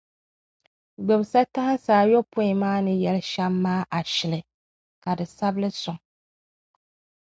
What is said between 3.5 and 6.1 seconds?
maa ashilɔni, ka di sabi li sɔŋ!